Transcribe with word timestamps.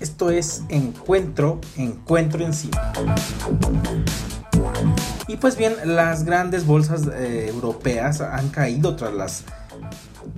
Esto 0.00 0.30
es 0.30 0.62
encuentro, 0.68 1.60
encuentro 1.76 2.44
en 2.44 2.52
sí. 2.52 2.70
Y 5.28 5.36
pues 5.36 5.56
bien, 5.56 5.74
las 5.84 6.24
grandes 6.24 6.66
bolsas 6.66 7.06
eh, 7.06 7.48
europeas 7.48 8.20
han 8.20 8.48
caído 8.50 8.94
tras 8.94 9.12
las 9.12 9.44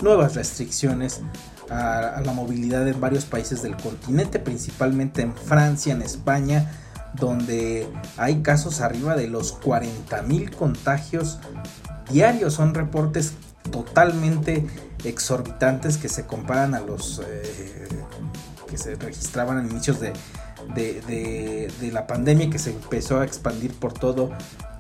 nuevas 0.03 0.35
restricciones 0.35 1.23
a, 1.71 2.23
la 2.25 2.33
movilidad 2.33 2.87
en 2.89 3.01
varios 3.01 3.25
países 3.25 3.63
del 3.63 3.77
continente, 3.77 4.39
principalmente 4.39 5.23
en 5.23 5.35
Francia, 5.35 5.93
en 5.93 6.03
España, 6.03 6.71
donde 7.15 7.89
hay 8.17 8.43
casos 8.43 8.81
arriba 8.81 9.17
de 9.17 9.29
los 9.29 9.59
40.000 9.61 10.55
contagios 10.55 11.39
diarios. 12.11 12.55
Son 12.55 12.75
reportes 12.75 13.35
totalmente 13.71 14.67
exorbitantes 15.05 15.97
que 15.97 16.09
se 16.09 16.27
comparan 16.27 16.75
a 16.75 16.81
los 16.81 17.23
eh, 17.25 17.89
que 18.69 18.77
se 18.77 18.97
registraban 18.97 19.59
en 19.59 19.71
inicios 19.71 20.01
de, 20.01 20.13
de, 20.75 21.91
la 21.93 22.07
pandemia 22.07 22.51
que 22.51 22.59
se 22.59 22.71
empezó 22.71 23.21
a 23.21 23.25
expandir 23.25 23.73
por 23.73 23.93
todo, 23.93 24.31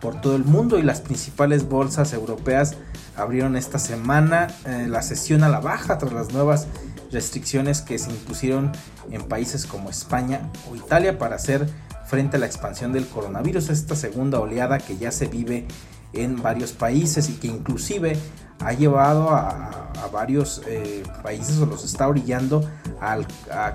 por 0.00 0.20
todo 0.20 0.36
el 0.36 0.44
mundo 0.44 0.78
y 0.78 0.82
las 0.82 1.00
principales 1.00 1.68
bolsas 1.68 2.12
europeas 2.12 2.74
abrieron 3.16 3.56
esta 3.56 3.78
semana 3.78 4.48
eh, 4.66 4.86
la 4.88 5.02
sesión 5.02 5.42
a 5.42 5.48
la 5.48 5.60
baja 5.60 5.98
tras 5.98 6.12
las 6.12 6.32
nuevas 6.32 6.66
restricciones 7.10 7.80
que 7.80 7.98
se 7.98 8.10
impusieron 8.10 8.72
en 9.10 9.22
países 9.22 9.64
como 9.66 9.88
España 9.88 10.50
o 10.70 10.76
Italia 10.76 11.18
para 11.18 11.36
hacer 11.36 11.66
frente 12.06 12.36
a 12.36 12.40
la 12.40 12.46
expansión 12.46 12.92
del 12.92 13.06
coronavirus, 13.06 13.70
esta 13.70 13.94
segunda 13.94 14.40
oleada 14.40 14.78
que 14.78 14.96
ya 14.96 15.10
se 15.10 15.26
vive 15.26 15.66
en 16.12 16.40
varios 16.42 16.72
países 16.72 17.28
y 17.28 17.34
que 17.34 17.48
inclusive 17.48 18.18
ha 18.60 18.72
llevado 18.72 19.30
a, 19.30 19.84
varios 20.12 20.62
eh, 20.66 21.02
países 21.22 21.58
o 21.58 21.66
los 21.66 21.84
está 21.84 22.08
orillando 22.08 22.64
al, 23.00 23.26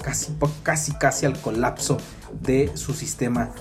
casi, 0.01 0.35
casi, 0.63 0.93
casi 0.93 1.25
al 1.25 1.39
colapso 1.39 1.97
de 2.41 2.71
su 2.75 2.93
sistema 2.93 3.51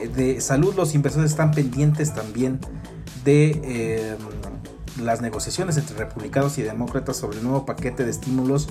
eh, 0.00 0.08
de 0.08 0.40
salud. 0.40 0.74
Los 0.74 0.94
inversores 0.94 1.30
están 1.30 1.52
pendientes 1.52 2.14
también 2.14 2.58
de 3.24 3.60
eh, 3.64 4.16
las 5.00 5.20
negociaciones 5.20 5.76
entre 5.76 5.96
republicanos 5.96 6.58
y 6.58 6.62
demócratas 6.62 7.18
sobre 7.18 7.38
el 7.38 7.44
nuevo 7.44 7.64
paquete 7.64 8.04
de 8.04 8.10
estímulos 8.10 8.68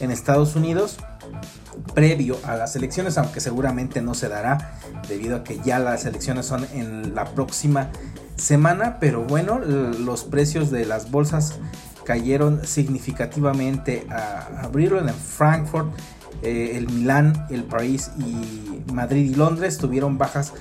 en 0.00 0.10
Estados 0.10 0.54
Unidos 0.54 0.98
previo 1.94 2.38
a 2.44 2.56
las 2.56 2.76
elecciones, 2.76 3.18
aunque 3.18 3.40
seguramente 3.40 4.02
no 4.02 4.14
se 4.14 4.28
dará 4.28 4.78
debido 5.08 5.36
a 5.36 5.44
que 5.44 5.58
ya 5.60 5.78
las 5.78 6.04
elecciones 6.04 6.46
son 6.46 6.66
en 6.72 7.14
la 7.14 7.24
próxima 7.24 7.90
semana, 8.36 8.98
pero 9.00 9.24
bueno, 9.24 9.58
los 9.58 10.24
precios 10.24 10.70
de 10.70 10.84
las 10.84 11.10
bolsas 11.10 11.58
cayeron 12.04 12.66
significativamente 12.66 14.06
a 14.10 14.64
abril 14.64 14.94
en 14.98 15.08
Frankfurt, 15.08 15.88
eh, 16.42 16.72
el 16.76 16.88
Milán, 16.90 17.46
el 17.50 17.62
París 17.64 18.10
y 18.18 18.92
Madrid 18.92 19.30
y 19.30 19.34
Londres 19.34 19.78
tuvieron 19.78 20.18
bajas 20.18 20.52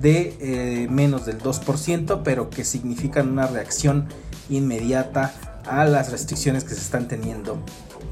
de 0.00 0.36
eh, 0.40 0.88
menos 0.90 1.26
del 1.26 1.38
2%, 1.38 2.22
pero 2.24 2.48
que 2.48 2.64
significan 2.64 3.30
una 3.30 3.46
reacción 3.46 4.06
inmediata 4.48 5.34
a 5.66 5.84
las 5.84 6.10
restricciones 6.10 6.64
que 6.64 6.74
se 6.74 6.80
están 6.80 7.08
teniendo 7.08 7.58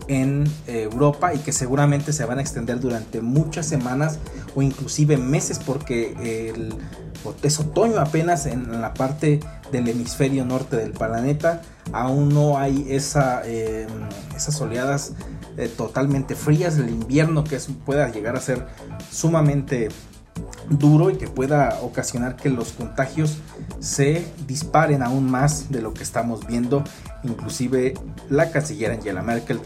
en 0.09 0.45
eh, 0.67 0.83
Europa 0.83 1.35
y 1.35 1.39
que 1.39 1.53
seguramente 1.53 2.13
se 2.13 2.25
van 2.25 2.39
a 2.39 2.43
extender 2.43 2.81
durante 2.81 3.21
muchas 3.21 3.67
semanas 3.67 4.19
o 4.55 4.63
inclusive 4.63 5.17
meses 5.17 5.59
porque 5.59 6.13
el, 6.53 6.75
es 7.43 7.59
otoño 7.59 8.01
apenas 8.01 8.47
en 8.47 8.81
la 8.81 8.95
parte 8.95 9.41
del 9.73 9.89
hemisferio 9.89 10.45
norte 10.45 10.77
del 10.77 10.93
planeta. 10.93 11.63
Aún 11.93 12.29
no 12.29 12.59
hay 12.59 12.87
esa, 12.91 13.43
em, 13.47 13.89
esas 14.37 14.61
oleadas 14.61 15.13
eh, 15.57 15.69
totalmente 15.69 16.35
frías. 16.35 16.77
Del 16.77 16.91
invierno 16.91 17.45
que 17.45 17.59
pueda 17.85 18.11
llegar 18.11 18.37
a 18.37 18.41
ser 18.41 18.67
sumamente 19.11 19.89
duro 20.69 21.11
y 21.11 21.17
que 21.17 21.29
pueda 21.29 21.79
ocasionar 21.83 22.37
que 22.37 22.49
los 22.49 22.73
contagios 22.73 23.39
se 23.81 24.27
disparen 24.47 25.03
aún 25.03 25.31
más 25.31 25.71
de 25.71 25.83
lo 25.83 25.95
que 25.95 26.03
estamos 26.03 26.47
viendo 26.47 26.83
inclusive 27.25 27.95
la 28.31 28.51
canciller 28.51 28.93
Angela 28.93 29.23
Merkel 29.23 29.61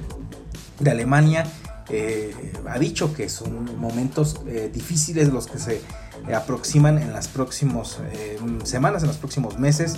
de 0.80 0.91
Alemania 0.91 1.44
eh, 1.91 2.52
ha 2.69 2.78
dicho 2.78 3.14
que 3.14 3.28
son 3.28 3.78
momentos 3.78 4.41
eh, 4.46 4.70
difíciles 4.72 5.32
los 5.32 5.46
que 5.46 5.58
se 5.58 5.80
aproximan 6.34 6.98
en 6.98 7.12
las 7.12 7.28
próximas 7.28 7.98
eh, 8.12 8.38
semanas, 8.64 9.02
en 9.02 9.08
los 9.08 9.16
próximos 9.16 9.58
meses. 9.58 9.96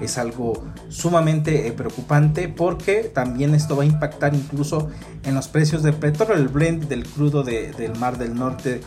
Es 0.00 0.18
algo 0.18 0.64
sumamente 0.88 1.72
preocupante 1.72 2.48
porque 2.48 3.04
también 3.04 3.54
esto 3.54 3.76
va 3.76 3.82
a 3.82 3.86
impactar 3.86 4.34
incluso 4.34 4.88
en 5.24 5.34
los 5.34 5.48
precios 5.48 5.82
del 5.82 5.94
petróleo. 5.94 6.36
El 6.36 6.48
blend 6.48 6.88
del 6.88 7.04
crudo 7.04 7.42
del 7.42 7.98
Mar 7.98 8.18
del 8.18 8.34
Norte 8.34 8.80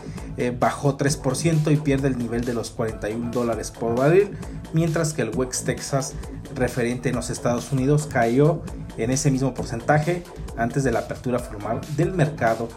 bajó 0.59 0.97
3% 0.97 1.71
y 1.71 1.77
pierde 1.77 2.07
el 2.07 2.17
nivel 2.17 2.45
de 2.45 2.53
los 2.53 2.71
41 2.71 3.31
dólares 3.31 3.71
por 3.71 3.97
barril, 3.97 4.37
mientras 4.73 5.13
que 5.13 5.23
el 5.23 5.35
West 5.35 5.65
Texas 5.65 6.13
referente 6.55 7.09
en 7.09 7.15
los 7.15 7.29
Estados 7.29 7.71
Unidos 7.71 8.07
cayó 8.11 8.61
en 8.97 9.09
ese 9.11 9.31
mismo 9.31 9.53
porcentaje 9.53 10.23
antes 10.57 10.83
de 10.83 10.91
la 10.91 10.99
apertura 10.99 11.39
formal 11.39 11.81
del 11.95 12.13
mercado 12.13 12.67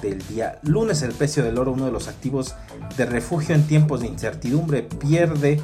del 0.00 0.24
día 0.28 0.60
lunes. 0.62 1.02
El 1.02 1.12
precio 1.12 1.42
del 1.42 1.58
oro, 1.58 1.72
uno 1.72 1.86
de 1.86 1.92
los 1.92 2.08
activos 2.08 2.54
de 2.96 3.06
refugio 3.06 3.54
en 3.54 3.66
tiempos 3.66 4.00
de 4.00 4.06
incertidumbre, 4.06 4.82
pierde 4.82 5.60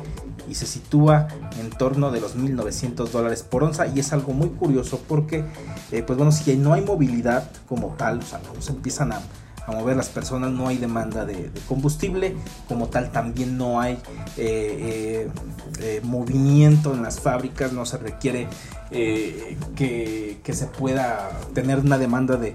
y 0.50 0.56
se 0.56 0.66
sitúa 0.66 1.28
en 1.58 1.70
torno 1.70 2.10
de 2.10 2.20
los 2.20 2.36
1.900 2.36 3.08
dólares 3.08 3.42
por 3.42 3.62
onza. 3.62 3.86
Y 3.86 4.00
es 4.00 4.12
algo 4.12 4.32
muy 4.32 4.48
curioso 4.48 5.00
porque 5.08 5.44
eh, 5.92 6.02
pues 6.02 6.16
bueno 6.16 6.32
si 6.32 6.56
no 6.56 6.72
hay 6.72 6.82
movilidad 6.82 7.48
como 7.68 7.94
tal 7.96 8.18
o 8.18 8.22
sea 8.22 8.40
no 8.54 8.60
se 8.60 8.72
empiezan 8.72 9.12
a, 9.12 9.20
mover 9.68 9.96
las 9.96 10.08
personas 10.08 10.50
no 10.50 10.66
hay 10.66 10.78
demanda 10.78 11.24
de, 11.24 11.48
combustible 11.68 12.34
como 12.66 12.88
tal 12.88 13.12
también 13.12 13.56
no 13.56 13.80
hay 13.80 13.98
eh, 14.36 15.30
eh, 15.78 16.00
movimiento 16.02 16.92
en 16.92 17.04
las 17.04 17.20
fábricas 17.20 17.72
no 17.72 17.86
se 17.86 17.98
requiere 17.98 18.48
que, 18.90 20.40
se 20.52 20.66
pueda 20.66 21.30
tener 21.54 21.78
una 21.78 21.98
demanda 21.98 22.36
de, 22.36 22.52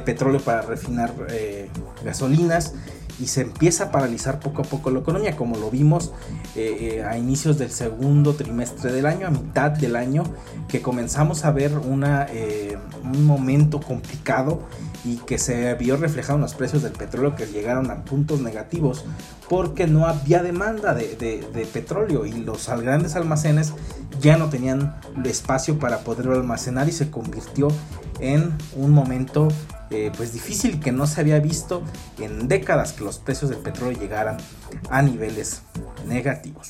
petróleo 0.00 0.40
para 0.40 0.60
refinar 0.60 1.14
gasolinas 2.04 2.74
y 3.20 3.26
se 3.26 3.42
empieza 3.42 3.84
a 3.84 3.90
paralizar 3.90 4.40
poco 4.40 4.62
a 4.62 4.64
poco 4.64 4.90
la 4.90 5.00
economía, 5.00 5.36
como 5.36 5.56
lo 5.56 5.70
vimos 5.70 6.12
eh, 6.54 7.04
a 7.08 7.18
inicios 7.18 7.58
del 7.58 7.70
segundo 7.70 8.34
trimestre 8.34 8.92
del 8.92 9.06
año, 9.06 9.26
a 9.26 9.30
mitad 9.30 9.70
del 9.70 9.96
año, 9.96 10.24
que 10.68 10.82
comenzamos 10.82 11.44
a 11.44 11.50
ver 11.50 11.76
una, 11.78 12.26
un 13.04 13.24
momento 13.24 13.80
complicado 13.80 14.62
y 15.04 15.16
que 15.16 15.38
se 15.38 15.74
vio 15.74 15.96
reflejado 15.96 16.36
en 16.36 16.42
los 16.42 16.54
precios 16.54 16.82
del 16.82 16.92
petróleo 16.92 17.34
que 17.34 17.46
llegaron 17.46 17.90
a 17.90 18.04
puntos 18.04 18.40
negativos 18.40 19.04
porque 19.48 19.86
no 19.86 20.06
había 20.06 20.42
demanda 20.42 20.94
de, 20.94 21.68
petróleo 21.72 22.26
y 22.26 22.32
los 22.32 22.68
grandes 22.68 23.16
almacenes 23.16 23.72
ya 24.20 24.36
no 24.36 24.48
tenían 24.48 24.96
espacio 25.24 25.78
para 25.78 25.98
poderlo 26.00 26.34
almacenar 26.34 26.88
y 26.88 26.92
se 26.92 27.10
convirtió 27.10 27.68
en 28.20 28.52
un 28.76 28.90
momento 28.90 29.48
eh, 29.90 30.12
pues 30.16 30.32
difícil 30.32 30.80
que 30.80 30.92
no 30.92 31.06
se 31.06 31.20
había 31.20 31.38
visto 31.40 31.82
en 32.18 32.48
décadas 32.48 32.92
que 32.92 33.04
los 33.04 33.18
precios 33.18 33.50
del 33.50 33.60
petróleo 33.60 33.98
llegaran 33.98 34.36
a 34.90 35.02
niveles 35.02 35.62
negativos. 36.06 36.66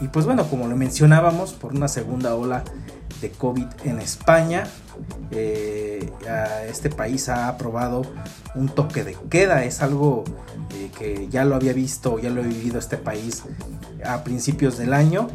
Y 0.00 0.08
pues 0.08 0.26
bueno, 0.26 0.48
como 0.48 0.66
lo 0.66 0.76
mencionábamos, 0.76 1.52
por 1.52 1.74
una 1.74 1.88
segunda 1.88 2.34
ola 2.34 2.64
de 3.20 3.30
COVID 3.30 3.66
en 3.84 4.00
España. 4.00 4.64
Eh, 5.30 6.10
este 6.68 6.90
país 6.90 7.28
ha 7.28 7.48
aprobado 7.48 8.02
un 8.54 8.68
toque 8.68 9.02
de 9.02 9.16
queda, 9.30 9.64
es 9.64 9.82
algo 9.82 10.24
eh, 10.74 10.90
que 10.96 11.28
ya 11.28 11.44
lo 11.44 11.54
había 11.54 11.72
visto, 11.72 12.18
ya 12.18 12.30
lo 12.30 12.42
he 12.42 12.46
vivido 12.46 12.78
este 12.78 12.96
país 12.96 13.42
a 14.04 14.22
principios 14.24 14.78
del 14.78 14.92
año. 14.92 15.28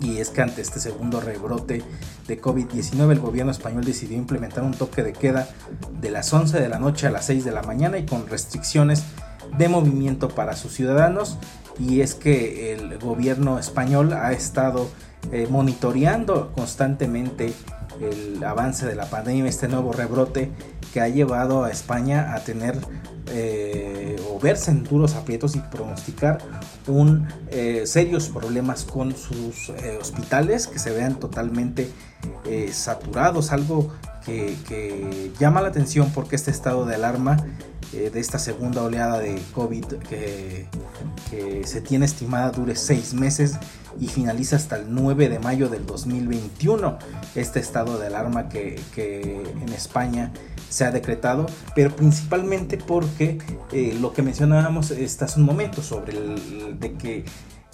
Y 0.00 0.18
es 0.18 0.30
que 0.30 0.42
ante 0.42 0.60
este 0.60 0.78
segundo 0.78 1.20
rebrote 1.20 1.82
de 2.26 2.40
COVID-19 2.40 3.12
el 3.12 3.20
gobierno 3.20 3.52
español 3.52 3.84
decidió 3.84 4.16
implementar 4.16 4.62
un 4.62 4.74
toque 4.74 5.02
de 5.02 5.12
queda 5.12 5.48
de 6.00 6.10
las 6.10 6.32
11 6.32 6.60
de 6.60 6.68
la 6.68 6.78
noche 6.78 7.06
a 7.06 7.10
las 7.10 7.26
6 7.26 7.44
de 7.44 7.52
la 7.52 7.62
mañana 7.62 7.98
y 7.98 8.04
con 8.04 8.26
restricciones 8.26 9.04
de 9.56 9.68
movimiento 9.68 10.28
para 10.28 10.54
sus 10.54 10.72
ciudadanos. 10.72 11.38
Y 11.78 12.00
es 12.00 12.14
que 12.14 12.74
el 12.74 12.98
gobierno 12.98 13.58
español 13.58 14.12
ha 14.12 14.32
estado 14.32 14.88
eh, 15.32 15.46
monitoreando 15.50 16.52
constantemente 16.52 17.52
el 18.00 18.42
avance 18.44 18.86
de 18.86 18.94
la 18.94 19.06
pandemia, 19.06 19.46
este 19.46 19.68
nuevo 19.68 19.92
rebrote 19.92 20.50
que 20.92 21.00
ha 21.00 21.08
llevado 21.08 21.64
a 21.64 21.70
España 21.70 22.34
a 22.34 22.40
tener 22.40 22.76
eh, 23.32 23.95
verse 24.38 24.70
en 24.70 24.84
duros 24.84 25.14
aprietos 25.14 25.56
y 25.56 25.60
pronosticar 25.60 26.38
un 26.86 27.28
eh, 27.50 27.82
serios 27.86 28.28
problemas 28.28 28.84
con 28.84 29.16
sus 29.16 29.70
hospitales 30.00 30.66
que 30.66 30.78
se 30.78 30.90
vean 30.90 31.18
totalmente 31.18 31.90
saturados, 32.72 33.52
algo 33.52 33.92
que, 34.26 35.32
llama 35.38 35.60
la 35.60 35.68
atención 35.68 36.10
porque 36.14 36.36
este 36.36 36.50
estado 36.50 36.84
de 36.86 36.94
alarma 36.94 37.36
eh, 37.92 38.10
de 38.10 38.20
esta 38.20 38.38
segunda 38.38 38.82
oleada 38.82 39.20
de 39.20 39.40
COVID 39.54 39.84
que, 40.08 40.66
se 41.64 41.80
tiene 41.80 42.06
estimada 42.06 42.50
dure 42.50 42.76
seis 42.76 43.12
meses 43.12 43.58
y 44.00 44.06
finaliza 44.06 44.56
hasta 44.56 44.76
el 44.76 44.86
9 44.88 45.28
de 45.28 45.38
mayo 45.38 45.68
del 45.68 45.84
2021. 45.84 46.98
Este 47.34 47.60
estado 47.60 47.98
de 47.98 48.06
alarma 48.06 48.48
que, 48.48 48.80
en 48.96 49.68
España 49.70 50.32
se 50.68 50.84
ha 50.84 50.90
decretado, 50.90 51.46
pero 51.74 51.94
principalmente 51.94 52.76
porque 52.76 53.38
eh, 53.72 53.96
lo 54.00 54.12
que 54.12 54.22
mencionábamos 54.22 54.90
hasta 54.90 55.26
hace 55.26 55.40
un 55.40 55.46
momento 55.46 55.82
sobre 55.82 56.12
el 56.12 56.78
de 56.78 56.92
que 56.94 57.24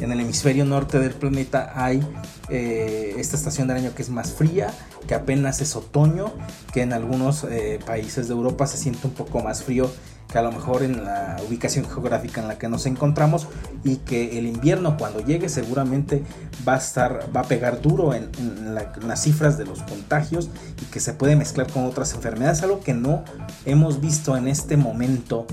en 0.01 0.11
el 0.11 0.21
hemisferio 0.21 0.65
norte 0.65 0.99
del 0.99 1.13
planeta 1.13 1.73
hay 1.75 2.01
eh, 2.49 3.15
esta 3.19 3.37
estación 3.37 3.69
del 3.69 3.79
año 3.79 3.95
que 3.95 4.03
es 4.03 4.11
más 4.11 4.33
fría, 4.33 4.73
que 5.07 5.15
apenas 5.15 5.61
es 5.61 5.77
otoño, 5.77 6.33
que 6.73 6.83
en 6.83 6.93
algunos 6.93 7.45
eh, 7.45 7.79
países 7.87 8.29
de 8.29 8.35
Europa 8.35 8.67
se 8.67 8.79
siente 8.79 9.07
un 9.07 9.15
poco 9.15 9.41
más 9.41 9.63
frío 9.63 9.91
que 10.33 10.39
a 10.39 10.43
lo 10.43 10.51
mejor 10.51 10.83
en 10.83 11.05
la 11.05 11.37
ubicación 11.47 11.85
geográfica 11.85 12.41
en 12.41 12.49
la 12.49 12.57
que 12.57 12.69
nos 12.69 12.87
encontramos 12.87 13.47
y 13.85 13.97
que 13.97 14.39
el 14.39 14.47
invierno 14.47 14.97
cuando 14.97 15.21
llegue 15.21 15.51
seguramente 15.51 16.25
va 16.67 16.75
a 16.75 16.79
estar 16.79 17.29
va 17.37 17.41
a 17.41 17.45
pegar 17.45 17.83
duro 17.83 18.15
en, 18.15 18.31
las 18.75 19.23
cifras 19.23 19.59
de 19.59 19.67
los 19.67 19.83
contagios 19.83 20.49
y 20.81 20.87
que 20.87 21.01
se 21.01 21.13
puede 21.13 21.37
mezclar 21.37 21.71
con 21.71 21.85
otras 21.85 22.15
enfermedades 22.15 22.63
algo 22.63 22.81
que 22.81 22.95
no 22.95 23.25
hemos 23.67 24.01
visto 24.01 24.37
en 24.37 24.49
este 24.49 24.79
momento 24.79 25.47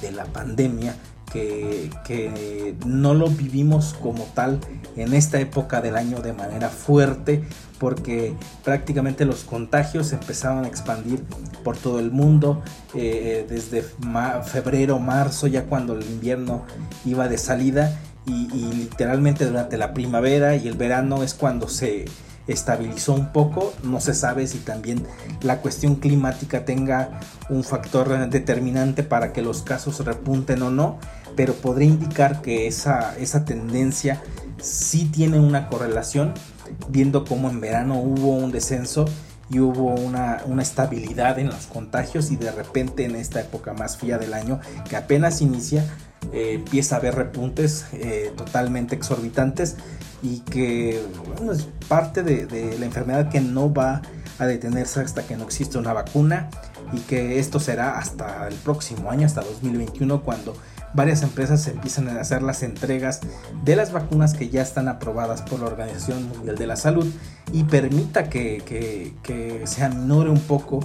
de 0.00 0.12
la 0.12 0.24
pandemia 0.26 0.94
que, 1.32 2.76
no 2.86 3.14
lo 3.14 3.28
vivimos 3.28 3.94
como 4.00 4.24
tal 4.34 4.60
en 4.96 5.14
esta 5.14 5.40
época 5.40 5.80
del 5.80 5.96
año 5.96 6.20
de 6.20 6.32
manera 6.32 6.68
fuerte 6.68 7.42
porque 7.78 8.34
prácticamente 8.62 9.24
los 9.24 9.44
contagios 9.44 10.12
empezaban 10.12 10.64
a 10.64 10.68
expandir 10.68 11.22
por 11.64 11.76
todo 11.76 11.98
el 11.98 12.10
mundo 12.10 12.62
eh, 12.94 13.46
desde 13.48 13.82
febrero, 14.44 14.98
marzo, 14.98 15.46
ya 15.46 15.64
cuando 15.64 15.94
el 15.94 16.02
invierno 16.02 16.64
iba 17.06 17.28
de 17.28 17.38
salida 17.38 17.98
y, 18.26 18.46
literalmente 18.74 19.46
durante 19.46 19.76
la 19.76 19.94
primavera 19.94 20.56
y 20.56 20.68
el 20.68 20.74
verano 20.74 21.22
es 21.22 21.34
cuando 21.34 21.68
se 21.68 22.04
estabilizó 22.52 23.14
un 23.14 23.32
poco. 23.32 23.72
No 23.82 24.00
se 24.00 24.14
sabe 24.14 24.46
si 24.46 24.58
también 24.58 25.06
la 25.42 25.58
cuestión 25.58 25.96
climática 25.96 26.64
tenga 26.64 27.20
un 27.48 27.64
factor 27.64 28.28
determinante 28.28 29.02
para 29.02 29.32
que 29.32 29.42
los 29.42 29.62
casos 29.62 30.04
repunten 30.04 30.62
o 30.62 30.70
no 30.70 30.98
pero 31.36 31.54
podría 31.54 31.88
indicar 31.88 32.42
que 32.42 32.66
esa, 32.66 33.16
esa 33.18 33.44
tendencia 33.44 34.22
sí 34.60 35.06
tiene 35.06 35.38
una 35.38 35.68
correlación, 35.68 36.34
viendo 36.88 37.24
cómo 37.24 37.48
en 37.48 37.60
verano 37.60 38.00
hubo 38.00 38.34
un 38.36 38.52
descenso 38.52 39.06
y 39.48 39.58
hubo 39.58 39.94
una, 39.94 40.42
estabilidad 40.60 41.38
en 41.38 41.48
los 41.48 41.66
contagios 41.66 42.30
y 42.30 42.36
de 42.36 42.52
repente 42.52 43.04
en 43.04 43.16
esta 43.16 43.40
época 43.40 43.72
más 43.72 43.96
fría 43.96 44.18
del 44.18 44.34
año 44.34 44.60
que 44.88 44.96
apenas 44.96 45.40
inicia 45.40 45.84
eh, 46.32 46.52
empieza 46.54 46.96
a 46.96 46.98
haber 46.98 47.16
repuntes 47.16 47.86
eh, 47.92 48.32
totalmente 48.36 48.94
exorbitantes 48.94 49.76
y 50.22 50.40
que 50.40 51.02
es 51.52 51.68
parte 51.88 52.22
de, 52.22 52.46
de, 52.46 52.78
la 52.78 52.86
enfermedad 52.86 53.30
que 53.30 53.40
no 53.40 53.72
va 53.72 54.02
a 54.38 54.46
detenerse 54.46 55.00
hasta 55.00 55.26
que 55.26 55.36
no 55.36 55.44
exista 55.44 55.78
una 55.78 55.92
vacuna 55.92 56.48
y 56.92 57.00
que 57.00 57.38
esto 57.38 57.60
será 57.60 57.98
hasta 57.98 58.48
el 58.48 58.54
próximo 58.54 59.10
año, 59.10 59.26
hasta 59.26 59.42
2021, 59.42 60.22
cuando 60.22 60.56
varias 60.92 61.22
empresas 61.22 61.66
empiezan 61.68 62.08
a 62.08 62.20
hacer 62.20 62.42
las 62.42 62.62
entregas 62.62 63.20
de 63.64 63.76
las 63.76 63.92
vacunas 63.92 64.34
que 64.34 64.48
ya 64.48 64.62
están 64.62 64.88
aprobadas 64.88 65.42
por 65.42 65.60
la 65.60 65.66
Organización 65.66 66.28
Mundial 66.28 66.56
de 66.56 66.66
la 66.66 66.76
Salud 66.76 67.06
y 67.52 67.64
permita 67.64 68.28
que, 68.28 69.14
se 69.64 69.84
aminore 69.84 70.30
un 70.30 70.40
poco 70.40 70.80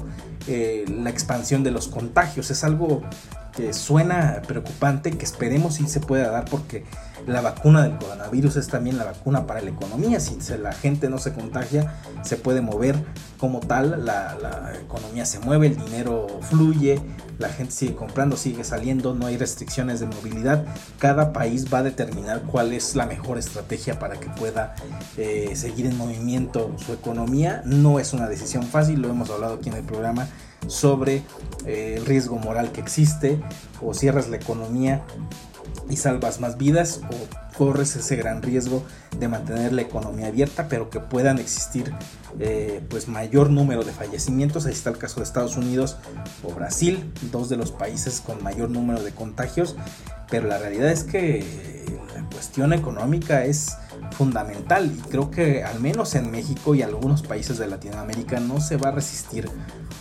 eh, 0.48 0.86
la 0.88 1.10
expansión 1.10 1.64
de 1.64 1.72
los 1.72 1.88
contagios. 1.88 2.52
Es 2.52 2.64
algo 2.64 3.02
que 3.56 3.74
suena 3.74 4.42
preocupante, 4.48 5.12
que 5.12 5.26
esperemos 5.26 5.76
si 5.76 5.88
se 5.88 6.00
pueda 6.00 6.30
dar 6.30 6.46
porque 6.46 6.84
la 7.26 7.42
vacuna 7.42 7.84
del 7.84 7.98
coronavirus 7.98 8.58
es 8.58 8.68
también 8.68 8.98
la 8.98 9.06
vacuna 9.06 9.48
para 9.48 9.62
la 9.62 9.70
economía. 9.70 10.20
Si 10.20 10.38
la 10.58 10.74
gente 10.74 11.10
no 11.10 11.18
se 11.18 11.34
contagia, 11.34 11.96
se 12.24 12.38
puede 12.38 12.62
mover 12.62 12.96
como 13.40 13.60
tal, 13.62 14.06
la, 14.06 14.36
la 14.42 14.74
economía 14.76 15.26
se 15.26 15.40
mueve, 15.40 15.68
el 15.68 15.78
dinero 15.78 16.28
fluye, 16.50 17.02
la 17.40 17.50
gente 17.50 17.74
sigue 17.74 17.96
comprando, 17.96 18.38
sigue 18.38 18.64
saliendo, 18.64 19.14
no 19.14 19.26
hay 19.26 19.38
restricciones 19.38 20.00
de 20.00 20.08
movilidad. 20.08 20.66
Cada 21.00 21.34
país 21.34 21.74
va 21.74 21.80
a 21.80 21.84
determinar 21.84 22.44
cuál 22.44 22.74
es 22.74 22.96
la 22.96 23.06
mejor 23.06 23.38
estrategia 23.38 24.00
para 24.00 24.20
que 24.20 24.30
pueda 24.30 24.76
eh, 25.18 25.52
seguir 25.56 25.86
en 25.86 25.98
movimiento 25.98 26.55
su 26.78 26.94
economía. 26.94 27.62
No 27.66 28.00
es 28.00 28.14
una 28.14 28.28
decisión 28.28 28.64
fácil, 28.64 29.02
lo 29.02 29.10
hemos 29.10 29.30
hablado 29.30 29.56
aquí 29.56 29.70
en 29.70 29.76
el 29.76 29.84
programa 29.84 30.28
sobre 30.68 31.24
eh, 31.66 31.96
el 31.98 32.06
riesgo 32.06 32.38
moral 32.38 32.72
que 32.72 32.82
existe, 32.82 33.40
o 33.82 33.94
cierras 33.94 34.30
la 34.30 34.38
economía 34.38 35.04
y 35.90 35.98
salvas 35.98 36.40
más 36.40 36.58
vidas 36.58 37.02
o 37.12 37.58
corres 37.58 37.96
ese 37.96 38.16
gran 38.16 38.42
riesgo 38.42 38.84
de 39.20 39.28
mantener 39.28 39.72
la 39.72 39.82
economía 39.82 40.28
abierta 40.28 40.68
pero 40.68 40.90
que 40.90 41.00
puedan 41.00 41.38
existir 41.38 41.94
eh, 42.40 42.82
pues 42.90 43.08
mayor 43.08 43.50
número 43.50 43.84
de 43.84 43.92
fallecimientos 43.92 44.66
ahí 44.66 44.74
está 44.74 44.90
el 44.90 44.98
caso 44.98 45.18
de 45.18 45.24
Estados 45.24 45.56
Unidos 45.56 45.98
o 46.44 46.54
Brasil 46.54 47.12
dos 47.32 47.50
de 47.50 47.58
los 47.58 47.72
países 47.72 48.20
con 48.20 48.44
mayor 48.44 48.70
número 48.70 49.04
de 49.04 49.12
contagios 49.12 49.76
pero 50.30 50.48
la 50.48 50.58
realidad 50.58 50.90
es 50.90 51.04
que 51.04 51.46
la 52.16 52.28
cuestión 52.30 52.74
económica 52.74 53.46
es 53.46 53.78
fundamental 54.18 54.92
y 54.92 55.02
creo 55.10 55.30
que 55.30 55.64
al 55.64 55.80
menos 55.80 56.16
en 56.16 56.32
México 56.32 56.76
y 56.76 56.82
algunos 56.82 57.22
países 57.22 57.58
de 57.58 57.68
Latinoamérica 57.68 58.40
no 58.40 58.60
se 58.62 58.78
va 58.78 58.90
a 58.90 58.92
resistir 58.92 59.50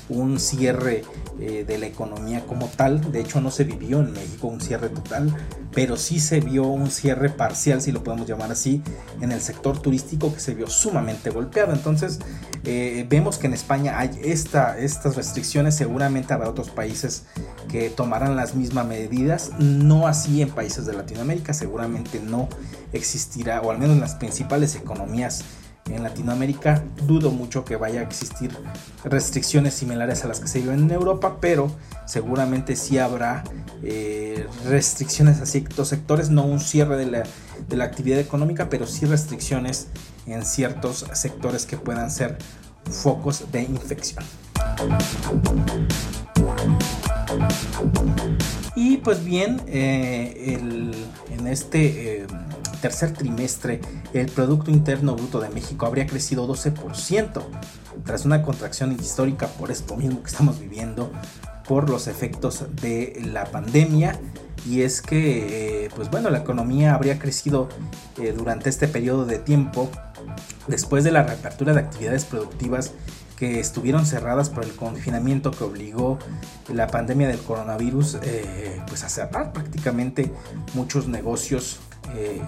un 0.08 0.38
cierre 0.38 1.02
eh, 1.40 1.64
de 1.66 1.78
la 1.78 1.86
economía 1.86 2.44
como 2.46 2.68
tal. 2.68 3.12
De 3.12 3.20
hecho, 3.20 3.40
no 3.40 3.50
se 3.50 3.64
vivió 3.64 4.00
en 4.00 4.12
México 4.12 4.48
un 4.48 4.60
cierre 4.60 4.88
total, 4.88 5.34
pero 5.74 5.96
sí 5.96 6.20
se 6.20 6.40
vio 6.40 6.66
un 6.66 6.90
cierre 6.90 7.30
parcial, 7.30 7.82
si 7.82 7.90
lo 7.90 8.04
podemos 8.04 8.28
llamar 8.28 8.52
así, 8.52 8.82
en 9.20 9.32
el 9.32 9.40
sector 9.40 9.80
turístico 9.80 10.32
que 10.32 10.40
se 10.40 10.54
vio 10.54 10.68
sumamente 10.68 11.30
golpeado. 11.30 11.72
Entonces, 11.72 12.20
eh, 12.64 13.04
vemos 13.08 13.38
que 13.38 13.48
en 13.48 13.54
España 13.54 13.98
hay 13.98 14.10
esta, 14.22 14.78
estas 14.78 15.16
restricciones, 15.16 15.74
seguramente 15.74 16.32
habrá 16.32 16.48
otros 16.48 16.70
países 16.70 17.24
que 17.68 17.90
tomarán 17.90 18.36
las 18.36 18.54
mismas 18.54 18.86
medidas, 18.86 19.50
no 19.58 20.06
así 20.06 20.42
en 20.42 20.50
países 20.50 20.86
de 20.86 20.92
Latinoamérica, 20.92 21.52
seguramente 21.52 22.20
no 22.20 22.48
existirá, 22.92 23.60
o 23.60 23.70
al 23.70 23.78
menos 23.78 23.96
en 23.96 24.00
las 24.00 24.14
principales 24.14 24.76
economías 24.76 25.44
en 25.90 26.02
Latinoamérica 26.02 26.82
dudo 27.06 27.30
mucho 27.30 27.64
que 27.64 27.76
vaya 27.76 28.00
a 28.00 28.02
existir 28.02 28.56
restricciones 29.04 29.74
similares 29.74 30.24
a 30.24 30.28
las 30.28 30.40
que 30.40 30.48
se 30.48 30.60
viven 30.60 30.84
en 30.84 30.90
Europa, 30.90 31.38
pero 31.40 31.70
seguramente 32.06 32.76
sí 32.76 32.98
habrá 32.98 33.44
eh, 33.82 34.46
restricciones 34.66 35.40
a 35.40 35.46
ciertos 35.46 35.88
sectores, 35.88 36.30
no 36.30 36.44
un 36.44 36.60
cierre 36.60 36.96
de 36.96 37.06
la, 37.06 37.22
de 37.68 37.76
la 37.76 37.84
actividad 37.84 38.18
económica, 38.18 38.68
pero 38.68 38.86
sí 38.86 39.06
restricciones 39.06 39.88
en 40.26 40.44
ciertos 40.44 41.06
sectores 41.12 41.66
que 41.66 41.76
puedan 41.76 42.10
ser 42.10 42.38
focos 42.90 43.50
de 43.52 43.62
infección. 43.62 44.24
Y 48.76 48.96
pues 48.98 49.24
bien, 49.24 49.60
eh, 49.68 50.58
en 51.30 51.46
este 51.46 52.22
eh, 52.22 52.26
tercer 52.80 53.12
trimestre, 53.12 53.80
el 54.12 54.26
Producto 54.26 54.70
Interno 54.70 55.14
Bruto 55.14 55.40
de 55.40 55.48
México 55.48 55.86
habría 55.86 56.06
crecido 56.06 56.48
12%, 56.48 57.42
tras 58.04 58.24
una 58.24 58.42
contracción 58.42 58.92
histórica 58.92 59.46
por 59.46 59.70
esto 59.70 59.96
mismo 59.96 60.22
que 60.22 60.30
estamos 60.30 60.58
viviendo, 60.58 61.12
por 61.68 61.88
los 61.88 62.08
efectos 62.08 62.64
de 62.82 63.22
la 63.32 63.44
pandemia. 63.44 64.18
Y 64.68 64.80
es 64.82 65.02
que, 65.02 65.84
eh, 65.84 65.88
pues 65.94 66.10
bueno, 66.10 66.30
la 66.30 66.38
economía 66.38 66.94
habría 66.94 67.18
crecido 67.18 67.68
durante 68.36 68.70
este 68.70 68.88
periodo 68.88 69.24
de 69.26 69.38
tiempo 69.38 69.90
después 70.66 71.04
de 71.04 71.12
la 71.12 71.22
reapertura 71.22 71.74
de 71.74 71.80
actividades 71.80 72.24
productivas 72.24 72.92
estuvieron 73.60 74.06
cerradas 74.06 74.50
por 74.50 74.64
el 74.64 74.72
confinamiento 74.74 75.50
que 75.50 75.64
obligó 75.64 76.18
la 76.72 76.86
pandemia 76.86 77.28
del 77.28 77.38
coronavirus 77.38 78.18
eh, 78.22 78.80
pues 78.86 79.04
a 79.04 79.08
cerrar 79.08 79.52
prácticamente 79.52 80.32
muchos 80.74 81.08
negocios 81.08 81.80
eh, 82.16 82.40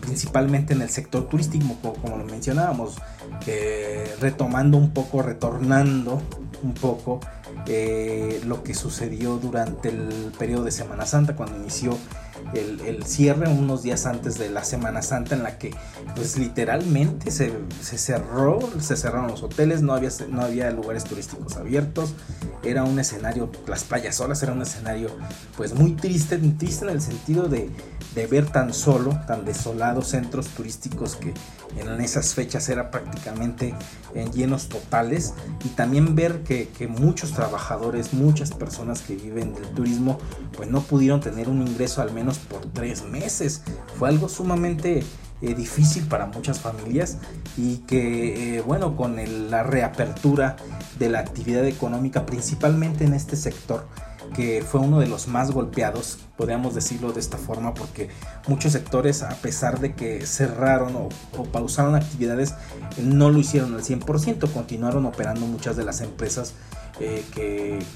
principalmente 0.00 0.74
en 0.74 0.82
el 0.82 0.88
sector 0.88 1.28
turístico, 1.28 1.76
como, 2.02 2.16
lo 2.16 2.24
mencionábamos, 2.24 2.96
retomando 4.20 4.76
un 4.76 4.90
poco, 4.90 5.22
retornando 5.22 6.20
un 6.62 6.74
poco 6.74 7.20
eh, 7.66 8.40
lo 8.46 8.62
que 8.62 8.74
sucedió 8.74 9.38
durante 9.38 9.88
el 9.88 10.32
periodo 10.38 10.64
de 10.64 10.70
Semana 10.70 11.06
Santa, 11.06 11.36
cuando 11.36 11.56
inició 11.56 11.96
el, 12.54 13.04
cierre 13.04 13.48
unos 13.48 13.82
días 13.82 14.06
antes 14.06 14.38
de 14.38 14.50
la 14.50 14.64
Semana 14.64 15.02
Santa 15.02 15.34
en 15.34 15.42
la 15.42 15.58
que 15.58 15.74
pues 16.14 16.38
literalmente 16.38 17.30
se, 17.30 17.52
cerró, 17.80 18.58
se 18.80 18.96
cerraron 18.96 19.28
los 19.28 19.42
hoteles, 19.42 19.82
no 19.82 19.94
había, 19.94 20.10
no 20.28 20.42
había 20.42 20.70
lugares 20.70 21.04
turísticos 21.04 21.56
abiertos, 21.56 22.14
era 22.64 22.84
un 22.84 22.98
escenario, 22.98 23.50
las 23.66 23.84
playas 23.84 24.16
solas 24.16 24.42
era 24.42 24.52
un 24.52 24.62
escenario 24.62 25.10
pues 25.56 25.74
muy 25.74 25.92
triste, 25.92 26.38
triste 26.38 26.84
en 26.84 26.90
el 26.90 27.00
sentido 27.00 27.48
de, 27.48 27.70
ver 28.30 28.46
tan 28.46 28.72
solo, 28.72 29.18
tan 29.26 29.44
desolados 29.44 30.08
centros 30.08 30.48
turísticos 30.48 31.16
que 31.16 31.34
en 31.76 32.00
esas 32.00 32.34
fechas 32.34 32.68
era 32.68 32.90
prácticamente 32.90 33.74
en 34.14 34.30
llenos 34.32 34.68
totales 34.68 35.34
y 35.64 35.68
también 35.70 36.14
ver 36.14 36.42
que, 36.42 36.68
que 36.68 36.88
muchos 36.88 37.32
trabajadores, 37.32 38.12
muchas 38.12 38.52
personas 38.52 39.00
que 39.00 39.16
viven 39.16 39.54
del 39.54 39.66
turismo 39.70 40.18
pues 40.56 40.70
no 40.70 40.82
pudieron 40.82 41.20
tener 41.20 41.48
un 41.48 41.66
ingreso 41.66 42.02
al 42.02 42.12
menos 42.12 42.38
por 42.38 42.60
tres 42.66 43.02
meses. 43.04 43.62
Fue 43.98 44.08
algo 44.08 44.28
sumamente 44.28 45.02
eh, 45.42 45.54
difícil 45.54 46.04
para 46.04 46.26
muchas 46.26 46.60
familias 46.60 47.18
y 47.56 47.78
que, 47.78 48.58
eh, 48.58 48.60
bueno, 48.60 48.96
con 48.96 49.16
la 49.50 49.62
reapertura 49.62 50.56
de 50.98 51.08
la 51.08 51.18
actividad 51.18 51.66
económica, 51.66 52.24
principalmente 52.26 53.04
en 53.04 53.12
este 53.12 53.36
sector, 53.36 53.86
que 54.34 54.62
fue 54.62 54.80
uno 54.80 55.00
de 55.00 55.08
los 55.08 55.28
más 55.28 55.50
golpeados, 55.50 56.18
podríamos 56.36 56.74
decirlo 56.74 57.12
de 57.12 57.20
esta 57.20 57.38
forma, 57.38 57.74
porque 57.74 58.08
muchos 58.46 58.72
sectores, 58.72 59.22
a 59.22 59.30
pesar 59.30 59.80
de 59.80 59.94
que 59.94 60.24
cerraron 60.26 60.94
o, 60.96 61.08
o, 61.36 61.44
pausaron 61.44 61.94
actividades, 61.94 62.54
no 62.96 63.28
lo 63.28 63.38
hicieron 63.38 63.74
al 63.74 63.82
100%, 63.82 64.50
continuaron 64.52 65.06
operando 65.06 65.46
muchas 65.46 65.76
de 65.76 65.84
las 65.84 66.00
empresas 66.00 66.54
eh, 67.00 67.24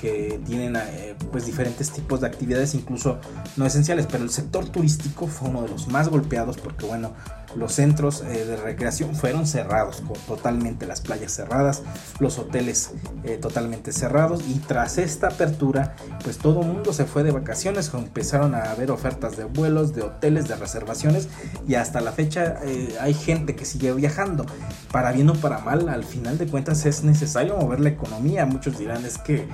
que, 0.00 0.40
tienen 0.46 0.76
eh, 0.76 1.14
pues 1.30 1.44
diferentes 1.44 1.90
tipos 1.90 2.20
de 2.20 2.28
actividades, 2.28 2.74
incluso 2.74 3.18
no 3.56 3.66
esenciales, 3.66 4.06
pero 4.10 4.24
el 4.24 4.30
sector 4.30 4.68
turístico 4.68 5.26
fue 5.26 5.50
uno 5.50 5.62
de 5.62 5.68
los 5.68 5.88
más 5.88 6.08
golpeados 6.08 6.56
porque 6.56 6.86
bueno, 6.86 7.12
los 7.54 7.72
centros 7.72 8.22
eh, 8.22 8.44
de 8.44 8.56
recreación 8.56 9.14
fueron 9.14 9.46
cerrados, 9.46 10.02
totalmente 10.26 10.86
las 10.86 11.00
playas 11.00 11.32
cerradas, 11.32 11.82
los 12.20 12.38
hoteles 12.38 12.92
totalmente 13.40 13.92
cerrados 13.92 14.42
y 14.46 14.54
tras 14.60 14.98
esta 14.98 15.28
apertura 15.28 15.96
pues 16.22 16.38
todo 16.38 16.62
el 16.62 16.68
mundo 16.68 16.92
se 16.92 17.04
fue 17.04 17.22
de 17.22 17.32
vacaciones, 17.32 17.90
empezaron 17.92 18.54
a 18.54 18.70
haber 18.70 18.90
ofertas 18.90 19.36
de 19.36 19.44
vuelos, 19.44 19.94
de 19.94 20.02
hoteles, 20.02 20.48
de 20.48 20.56
reservaciones 20.56 21.28
y 21.66 21.74
hasta 21.74 22.00
la 22.00 22.12
fecha 22.12 22.60
hay 23.00 23.14
gente 23.14 23.56
que 23.56 23.64
sigue 23.64 23.92
viajando, 23.92 24.46
para 24.92 25.12
bien 25.12 25.28
o 25.30 25.34
para 25.34 25.58
mal, 25.58 25.88
al 25.88 26.04
final 26.04 26.38
de 26.38 26.46
cuentas 26.46 26.86
es 26.86 27.04
necesario 27.04 27.56
mover 27.56 27.80
la 27.80 27.88
economía, 27.88 28.46
muchos 28.46 28.78
es 28.94 29.18
que 29.18 29.46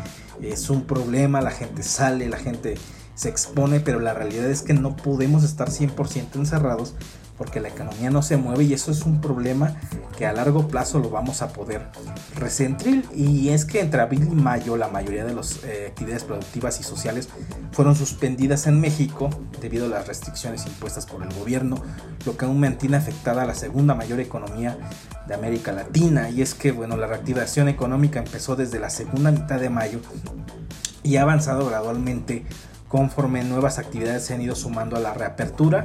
es 0.43 0.71
un 0.71 0.85
problema, 0.85 1.41
la 1.41 1.51
gente 1.51 1.83
sale, 1.83 2.29
la 2.29 2.39
gente 2.39 2.75
se 3.15 3.29
expone, 3.29 3.81
pero 3.81 4.01
la 4.01 4.15
realidad 4.15 4.47
es 4.47 4.63
que 4.63 4.75
no 4.75 4.97
podemos 4.97 5.45
estar 5.45 5.69
100% 5.69 6.37
encerrados 6.37 6.95
porque 7.43 7.61
la 7.61 7.69
economía 7.69 8.11
no 8.11 8.23
se 8.23 8.37
mueve 8.37 8.65
y 8.65 8.73
eso 8.73 8.93
es 8.93 9.03
un 9.05 9.21
problema 9.21 9.75
que 10.17 10.27
a 10.27 10.33
largo 10.33 10.69
plazo 10.69 11.01
lo 11.01 11.11
vamos 11.11 11.43
a 11.43 11.49
poder 11.53 11.89
resentir. 12.37 13.05
Y 13.15 13.49
es 13.49 13.65
que 13.65 13.81
entre 13.81 14.01
abril 14.01 14.29
y 14.31 14.35
mayo 14.35 14.77
la 14.77 14.89
mayoría 14.89 15.25
de 15.25 15.35
las 15.35 15.65
eh, 15.65 15.87
actividades 15.89 16.25
productivas 16.25 16.79
y 16.79 16.85
sociales 16.85 17.29
fueron 17.73 17.97
suspendidas 17.97 18.67
en 18.67 18.81
México 18.81 19.31
debido 19.61 19.87
a 19.87 19.89
las 19.89 20.07
restricciones 20.07 20.67
impuestas 20.67 21.07
por 21.07 21.23
el 21.23 21.35
gobierno, 21.35 21.83
lo 22.27 22.37
que 22.37 22.45
aún 22.45 22.61
mantiene 22.61 22.97
afectada 22.97 23.43
a 23.43 23.47
la 23.47 23.55
segunda 23.55 23.95
mayor 23.95 24.21
economía 24.21 24.79
de 25.27 25.35
América 25.35 25.73
Latina. 25.73 26.31
Y 26.31 26.43
es 26.43 26.55
que 26.55 26.71
bueno 26.71 26.97
la 26.97 27.09
reactivación 27.09 27.69
económica 27.69 28.21
empezó 28.21 28.57
desde 28.57 28.79
la 28.79 28.91
segunda 28.91 29.33
mitad 29.33 29.59
de 29.59 29.71
mayo 29.71 30.01
y 31.03 31.17
ha 31.17 31.23
avanzado 31.23 31.67
gradualmente 31.67 32.45
conforme 32.93 33.43
nuevas 33.43 33.79
actividades 33.79 34.27
se 34.27 34.35
han 34.35 34.43
ido 34.43 34.55
sumando 34.55 34.97
a 34.97 35.01
la 35.01 35.15
reapertura 35.15 35.83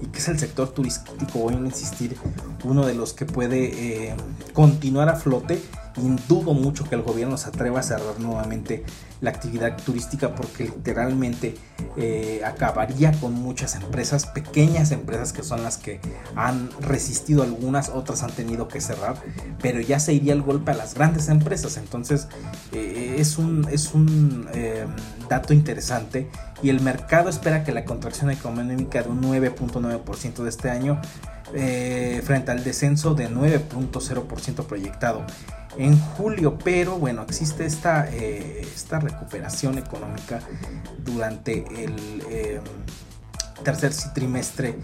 y 0.00 0.06
que 0.06 0.20
es 0.20 0.28
el 0.28 0.38
sector 0.38 0.68
turístico, 0.68 1.40
voy 1.40 1.54
a 1.54 1.56
insistir, 1.56 2.16
uno 2.62 2.86
de 2.86 2.94
los 2.94 3.12
que 3.12 3.26
puede 3.26 4.06
eh, 4.06 4.14
continuar 4.52 5.08
a 5.08 5.16
flote 5.16 5.60
y 5.96 6.08
dudo 6.28 6.54
mucho 6.54 6.84
que 6.84 6.94
el 6.94 7.02
gobierno 7.02 7.36
se 7.36 7.48
atreva 7.48 7.80
a 7.80 7.82
cerrar 7.82 8.18
nuevamente 8.18 8.84
la 9.20 9.30
actividad 9.30 9.76
turística 9.76 10.34
porque 10.34 10.64
literalmente 10.64 11.54
eh, 11.96 12.42
acabaría 12.44 13.12
con 13.12 13.32
muchas 13.34 13.76
empresas, 13.76 14.26
pequeñas 14.26 14.90
empresas 14.90 15.32
que 15.32 15.42
son 15.42 15.62
las 15.62 15.78
que 15.78 16.00
han 16.34 16.70
resistido 16.80 17.42
algunas, 17.42 17.90
otras 17.90 18.22
han 18.22 18.32
tenido 18.32 18.68
que 18.68 18.80
cerrar, 18.80 19.16
pero 19.62 19.80
ya 19.80 20.00
se 20.00 20.12
iría 20.12 20.32
el 20.32 20.42
golpe 20.42 20.72
a 20.72 20.74
las 20.74 20.94
grandes 20.94 21.28
empresas. 21.28 21.76
Entonces 21.76 22.28
eh, 22.72 23.16
es 23.18 23.38
un, 23.38 23.66
es 23.70 23.94
un 23.94 24.48
eh, 24.52 24.86
dato 25.28 25.54
interesante 25.54 26.28
y 26.62 26.70
el 26.70 26.80
mercado 26.80 27.28
espera 27.28 27.62
que 27.62 27.72
la 27.72 27.84
contracción 27.84 28.30
económica 28.30 29.02
de 29.02 29.08
un 29.08 29.22
9.9% 29.22 30.42
de 30.42 30.48
este 30.48 30.70
año 30.70 31.00
frente 32.24 32.50
al 32.50 32.64
descenso 32.64 33.14
de 33.14 33.30
9.0% 33.30 34.66
proyectado 34.66 35.24
en 35.76 35.98
julio, 35.98 36.58
pero 36.62 36.98
bueno, 36.98 37.22
existe 37.22 37.66
esta, 37.66 38.08
eh, 38.10 38.60
esta 38.62 39.00
recuperación 39.00 39.78
económica 39.78 40.40
durante 41.04 41.64
el 41.84 42.22
eh, 42.30 42.60
tercer 43.62 43.92
trimestre 44.14 44.78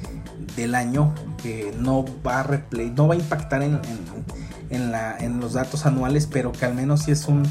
del 0.56 0.74
año 0.74 1.14
que 1.42 1.72
no 1.78 2.04
va 2.26 2.40
a, 2.40 2.60
no 2.94 3.08
va 3.08 3.14
a 3.14 3.18
impactar 3.18 3.62
en, 3.62 4.92
la, 4.92 5.16
en 5.18 5.40
los 5.40 5.52
datos 5.52 5.86
anuales, 5.86 6.26
pero 6.26 6.52
que 6.52 6.64
al 6.64 6.74
menos 6.74 7.02
sí 7.02 7.10
es 7.12 7.26
un 7.26 7.42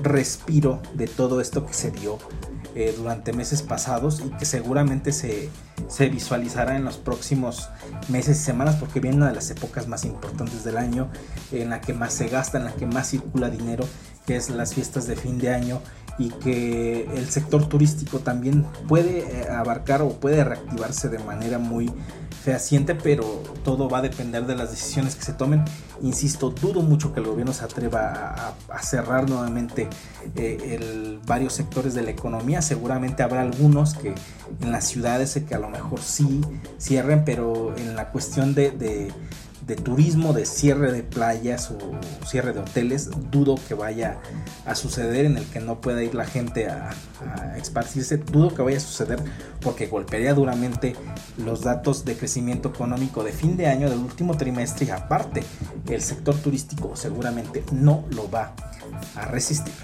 respiro 0.00 0.80
de 0.94 1.06
todo 1.06 1.40
esto 1.40 1.66
que 1.66 1.74
se 1.74 1.90
dio 1.90 2.18
eh, 2.74 2.94
durante 2.96 3.32
meses 3.32 3.62
pasados 3.62 4.22
y 4.24 4.30
que 4.30 4.44
seguramente 4.44 5.12
se, 5.12 5.48
se, 5.88 6.08
visualizará 6.08 6.76
en 6.76 6.84
los 6.84 6.96
próximos 6.96 7.68
meses 8.08 8.40
y 8.40 8.44
semanas 8.44 8.76
porque 8.76 9.00
viene 9.00 9.16
una 9.16 9.28
de 9.28 9.34
las 9.34 9.50
épocas 9.50 9.88
más 9.88 10.04
importantes 10.04 10.64
del 10.64 10.76
año 10.76 11.08
en 11.52 11.70
la 11.70 11.80
que 11.80 11.94
más 11.94 12.12
se 12.12 12.28
gasta, 12.28 12.58
en 12.58 12.64
la 12.64 12.72
que 12.72 12.86
más 12.86 13.10
circula 13.10 13.50
dinero, 13.50 13.84
que 14.26 14.36
es 14.36 14.50
las 14.50 14.74
fiestas 14.74 15.06
de 15.06 15.16
fin 15.16 15.38
de 15.38 15.54
año 15.54 15.80
y 16.18 16.30
que 16.30 17.08
el 17.14 17.28
sector 17.30 17.68
turístico 17.68 18.18
también 18.18 18.64
puede 18.88 19.20
eh, 19.20 19.48
abarcar 19.50 20.02
o 20.02 20.10
puede 20.10 20.42
reactivarse 20.42 21.08
de 21.08 21.18
manera 21.20 21.58
muy 21.58 21.90
fehaciente, 22.42 22.94
pero 22.94 23.24
todo 23.64 23.88
va 23.88 23.98
a 23.98 24.02
depender 24.02 24.46
de 24.46 24.56
las 24.56 24.70
decisiones 24.70 25.14
que 25.14 25.22
se 25.22 25.32
tomen. 25.32 25.64
Insisto, 26.02 26.50
dudo 26.50 26.82
mucho 26.82 27.12
que 27.12 27.20
el 27.20 27.26
gobierno 27.26 27.52
se 27.52 27.64
atreva 27.64 28.54
a, 28.68 28.82
cerrar 28.82 29.28
nuevamente 29.28 29.88
eh, 30.34 31.18
varios 31.26 31.52
sectores 31.52 31.94
de 31.94 32.02
la 32.02 32.10
economía. 32.10 32.62
Seguramente 32.62 33.22
habrá 33.22 33.42
algunos 33.42 33.94
que 33.94 34.14
en 34.60 34.72
las 34.72 34.86
ciudades 34.86 35.40
que 35.46 35.54
a 35.54 35.58
lo 35.58 35.68
mejor 35.68 36.00
sí 36.00 36.40
cierren, 36.80 37.24
pero 37.24 37.76
en 37.76 37.96
la 37.96 38.10
cuestión 38.10 38.54
de 38.54 39.12
de 39.68 39.76
turismo, 39.76 40.32
de 40.32 40.46
cierre 40.46 40.90
de 40.90 41.02
playas 41.02 41.70
o 41.70 41.78
cierre 42.26 42.54
de 42.54 42.60
hoteles, 42.60 43.10
dudo 43.30 43.56
que 43.68 43.74
vaya 43.74 44.18
a 44.64 44.74
suceder 44.74 45.26
en 45.26 45.36
el 45.36 45.44
que 45.44 45.60
no 45.60 45.80
pueda 45.82 46.02
ir 46.02 46.14
la 46.14 46.24
gente 46.24 46.68
a, 46.68 46.90
a, 47.20 47.58
esparcirse, 47.58 48.16
dudo 48.16 48.54
que 48.54 48.62
vaya 48.62 48.78
a 48.78 48.80
suceder 48.80 49.22
porque 49.60 49.86
golpearía 49.86 50.32
duramente 50.32 50.96
los 51.36 51.60
datos 51.60 52.06
de 52.06 52.16
crecimiento 52.16 52.70
económico 52.70 53.22
de 53.22 53.32
fin 53.32 53.58
de 53.58 53.66
año 53.66 53.90
del 53.90 53.98
último 53.98 54.38
trimestre 54.38 54.86
y 54.86 54.90
aparte 54.90 55.44
el 55.88 56.00
sector 56.00 56.34
turístico 56.36 56.96
seguramente 56.96 57.62
no 57.70 58.04
lo 58.10 58.30
va 58.30 58.54
a 59.14 59.26
resistir. 59.26 59.74